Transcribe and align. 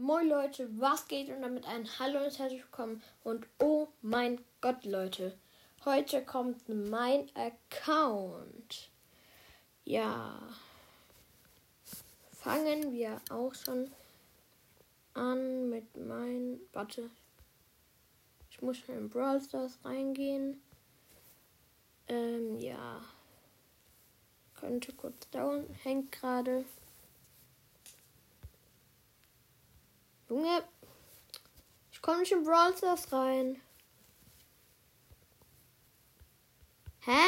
Moin 0.00 0.28
Leute, 0.28 0.68
was 0.78 1.08
geht 1.08 1.28
und 1.28 1.42
damit 1.42 1.66
ein 1.66 1.84
Hallo 1.98 2.22
und 2.24 2.38
herzlich 2.38 2.62
willkommen 2.62 3.02
und 3.24 3.48
oh 3.58 3.88
mein 4.00 4.40
Gott 4.60 4.84
Leute, 4.84 5.36
heute 5.84 6.24
kommt 6.24 6.68
mein 6.68 7.28
Account. 7.34 8.90
Ja, 9.84 10.40
fangen 12.30 12.92
wir 12.92 13.20
auch 13.28 13.52
schon 13.56 13.90
an 15.14 15.68
mit 15.68 15.96
meinem, 15.96 16.60
warte, 16.72 17.10
ich 18.52 18.62
muss 18.62 18.76
schon 18.76 18.96
in 18.98 19.10
Brawl 19.10 19.40
Stars 19.40 19.80
reingehen. 19.84 20.62
Ähm, 22.06 22.56
ja, 22.60 23.02
könnte 24.54 24.92
kurz 24.92 25.28
dauern, 25.30 25.66
hängt 25.82 26.12
gerade. 26.12 26.64
Junge, 30.38 30.62
ich 31.90 32.00
komme 32.00 32.20
nicht 32.20 32.30
in 32.30 32.44
Brawl 32.44 32.72
Stars 32.76 33.12
rein. 33.12 33.60
Hä? 37.00 37.24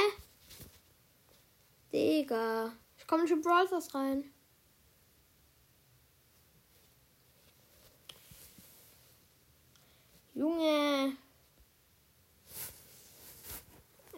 Digga, 1.93 2.73
ich 2.97 3.07
komme 3.09 3.25
nicht 3.25 3.33
in 3.33 3.43
Brawl 3.43 3.67
Stars 3.67 3.93
rein. 3.97 4.33
Junge. 10.35 11.17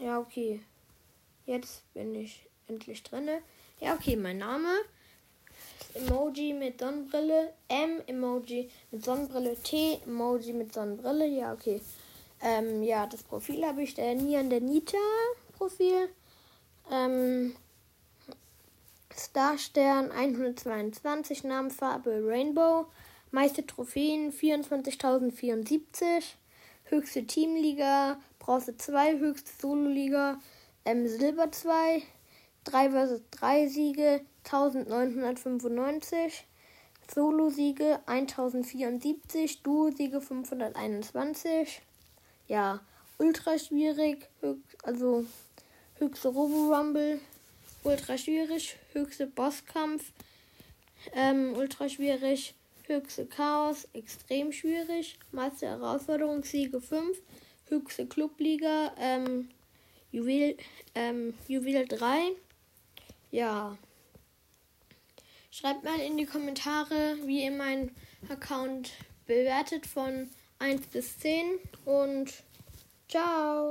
Ja, 0.01 0.19
okay. 0.19 0.63
Jetzt 1.47 1.91
bin 1.95 2.15
ich 2.15 2.47
endlich 2.69 3.03
drinne. 3.03 3.43
Ja, 3.81 3.95
okay, 3.95 4.17
mein 4.17 4.37
Name 4.37 4.85
Emoji 5.95 6.55
mit 6.55 6.81
Sonnenbrille, 6.81 7.53
M 7.69 8.01
Emoji 8.07 8.71
mit 8.91 9.05
Sonnenbrille, 9.05 9.57
T 9.63 10.01
Emoji 10.07 10.53
mit 10.53 10.75
Sonnenbrille. 10.75 11.27
Ja, 11.27 11.53
okay. 11.53 11.81
Ähm, 12.41 12.83
ja, 12.83 13.07
das 13.07 13.23
Profil 13.23 13.65
habe 13.65 13.83
ich 13.83 13.95
der 13.95 14.15
Nian 14.15 14.51
der 14.51 14.61
Nita 14.61 14.99
Profil. 15.57 16.09
Ähm, 16.91 17.55
Starstern 19.17 20.11
122, 20.11 21.45
Namenfarbe 21.45 22.23
Rainbow. 22.25 22.87
Meiste 23.31 23.65
Trophäen 23.67 24.33
24.074. 24.33 26.23
Höchste 26.85 27.27
Teamliga, 27.27 28.21
Bronze 28.39 28.77
2, 28.77 29.19
höchste 29.19 29.51
Solo-Liga, 29.59 30.39
ähm, 30.85 31.09
Silber 31.09 31.51
2, 31.51 32.03
3 32.65 32.91
vs 32.91 33.23
3 33.31 33.69
Siege, 33.69 34.21
1995, 34.45 36.45
Solo-Siege 37.13 38.01
1074, 38.07 39.63
Duo-Siege 39.63 40.21
521. 40.21 41.83
Ja, 42.49 42.81
ultra 43.19 43.59
schwierig, 43.59 44.29
also 44.83 45.25
höchste 45.99 46.29
Robo-Rumble, 46.29 47.21
ultra 47.85 48.19
schwierig, 48.19 48.77
höchste 48.93 49.27
Bosskampf, 49.27 50.13
ähm, 51.13 51.55
ultra 51.57 51.89
schwierig, 51.89 52.55
höchste 52.87 53.27
Chaos, 53.27 53.89
extrem 53.93 54.53
schwierig, 54.53 55.19
meiste 55.31 55.67
Herausforderung, 55.67 56.45
Siege 56.45 56.81
5, 56.81 57.19
höchste 57.69 58.07
Clubliga, 58.07 58.93
ähm, 58.99 59.49
Juwel, 60.11 60.57
ähm, 60.95 61.35
Juwel 61.49 61.87
3. 61.87 62.33
Ja. 63.33 63.79
Schreibt 65.51 65.85
mal 65.85 65.99
in 66.01 66.19
die 66.19 66.27
Kommentare, 66.27 67.17
wie 67.25 67.45
ihr 67.45 67.51
meinen 67.51 67.97
Account 68.29 68.93
bewertet 69.27 69.87
von 69.87 70.29
1 70.59 70.87
bis 70.89 71.19
10 71.19 71.59
und 71.87 72.31
ciao. 73.09 73.71